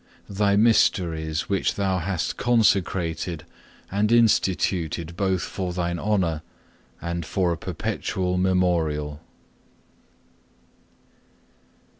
Thy 0.29 0.55
mysteries, 0.55 1.47
which 1.47 1.75
Thou 1.75 1.99
hast 1.99 2.35
consecrated 2.35 3.45
and 3.91 4.11
instituted 4.11 5.15
both 5.15 5.43
for 5.43 5.73
Thine 5.73 5.99
own 5.99 6.13
honour, 6.23 6.41
and 6.99 7.23
for 7.23 7.51
a 7.51 7.55
perpetual 7.57 8.39
memorial. 8.39 9.21